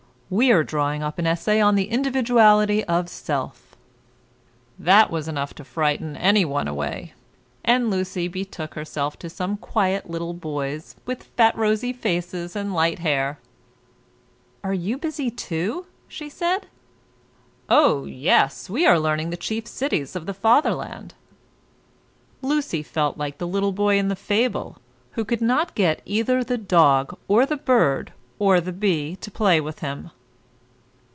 [0.33, 3.75] "We are drawing up an essay on the individuality of self."
[4.79, 7.11] That was enough to frighten any one away,
[7.65, 12.99] and Lucy betook herself to some quite little boys, with fat rosy faces and light
[12.99, 13.39] hair.
[14.63, 16.67] "Are you busy, too?" she said.
[17.67, 21.13] "Oh yes; we are learning the chief cities of the Fatherland."
[22.41, 24.77] Lucy felt like the little boy in the fable,
[25.15, 29.59] who could not get either the dog, or the bird, or the bee, to play
[29.59, 30.09] with him.